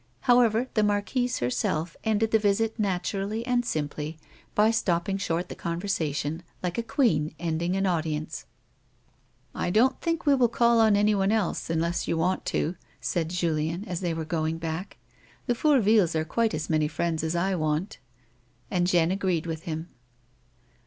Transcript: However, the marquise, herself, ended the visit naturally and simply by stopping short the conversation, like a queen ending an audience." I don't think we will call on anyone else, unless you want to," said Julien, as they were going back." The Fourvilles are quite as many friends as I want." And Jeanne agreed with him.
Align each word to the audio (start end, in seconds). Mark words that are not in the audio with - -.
However, 0.21 0.67
the 0.73 0.81
marquise, 0.81 1.37
herself, 1.37 1.95
ended 2.03 2.31
the 2.31 2.39
visit 2.39 2.79
naturally 2.79 3.45
and 3.45 3.63
simply 3.63 4.17
by 4.55 4.71
stopping 4.71 5.19
short 5.19 5.47
the 5.47 5.53
conversation, 5.53 6.41
like 6.63 6.79
a 6.79 6.81
queen 6.81 7.35
ending 7.37 7.75
an 7.75 7.85
audience." 7.85 8.47
I 9.53 9.69
don't 9.69 10.01
think 10.01 10.25
we 10.25 10.33
will 10.33 10.49
call 10.49 10.79
on 10.79 10.95
anyone 10.95 11.31
else, 11.31 11.69
unless 11.69 12.07
you 12.07 12.17
want 12.17 12.45
to," 12.45 12.77
said 12.99 13.29
Julien, 13.29 13.87
as 13.87 13.99
they 13.99 14.15
were 14.15 14.25
going 14.25 14.57
back." 14.57 14.97
The 15.45 15.53
Fourvilles 15.53 16.15
are 16.15 16.25
quite 16.25 16.55
as 16.55 16.67
many 16.67 16.87
friends 16.87 17.23
as 17.23 17.35
I 17.35 17.53
want." 17.53 17.99
And 18.71 18.87
Jeanne 18.87 19.11
agreed 19.11 19.45
with 19.45 19.65
him. 19.65 19.87